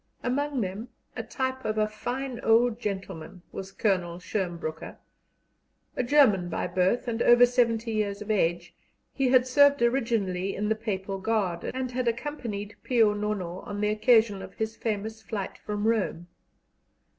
Among 0.23 0.61
them, 0.61 0.87
a 1.15 1.21
type 1.21 1.63
of 1.63 1.77
a 1.77 1.87
fine 1.87 2.39
old 2.39 2.79
gentleman, 2.79 3.43
was 3.51 3.71
Colonel 3.71 4.17
Schermbrucker. 4.17 4.97
A 5.95 6.01
German 6.01 6.49
by 6.49 6.65
birth, 6.65 7.07
and 7.07 7.21
over 7.21 7.45
seventy 7.45 7.91
years 7.91 8.19
of 8.19 8.31
age, 8.31 8.73
he 9.13 9.27
had 9.29 9.45
served 9.45 9.79
originally 9.83 10.55
in 10.55 10.69
the 10.69 10.75
Papal 10.75 11.19
Guard, 11.19 11.65
and 11.71 11.91
had 11.91 12.07
accompanied 12.07 12.77
Pio 12.83 13.13
Nono 13.13 13.59
on 13.59 13.79
the 13.79 13.89
occasion 13.89 14.41
of 14.41 14.55
his 14.55 14.75
famous 14.75 15.21
flight 15.21 15.59
from 15.59 15.85
Rome. 15.87 16.25